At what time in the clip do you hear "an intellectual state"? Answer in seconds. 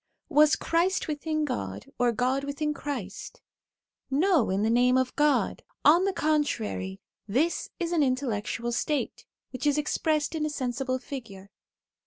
7.91-9.27